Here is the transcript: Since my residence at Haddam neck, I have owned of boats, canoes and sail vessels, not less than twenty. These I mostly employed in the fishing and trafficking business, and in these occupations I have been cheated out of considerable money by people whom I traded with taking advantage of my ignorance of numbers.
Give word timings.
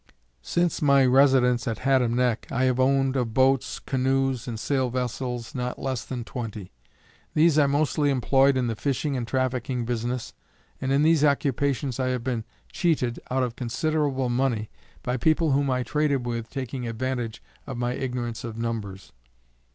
Since 0.41 0.81
my 0.81 1.05
residence 1.05 1.67
at 1.67 1.77
Haddam 1.77 2.15
neck, 2.15 2.47
I 2.51 2.63
have 2.63 2.79
owned 2.79 3.15
of 3.15 3.35
boats, 3.35 3.77
canoes 3.77 4.47
and 4.47 4.59
sail 4.59 4.89
vessels, 4.89 5.53
not 5.53 5.77
less 5.77 6.03
than 6.03 6.23
twenty. 6.23 6.71
These 7.35 7.59
I 7.59 7.67
mostly 7.67 8.09
employed 8.09 8.57
in 8.57 8.65
the 8.65 8.75
fishing 8.75 9.15
and 9.15 9.27
trafficking 9.27 9.85
business, 9.85 10.33
and 10.81 10.91
in 10.91 11.03
these 11.03 11.23
occupations 11.23 11.99
I 11.99 12.07
have 12.07 12.23
been 12.23 12.45
cheated 12.71 13.19
out 13.29 13.43
of 13.43 13.55
considerable 13.55 14.29
money 14.29 14.71
by 15.03 15.17
people 15.17 15.51
whom 15.51 15.69
I 15.69 15.83
traded 15.83 16.25
with 16.25 16.49
taking 16.49 16.87
advantage 16.87 17.39
of 17.67 17.77
my 17.77 17.93
ignorance 17.93 18.43
of 18.43 18.57
numbers. 18.57 19.11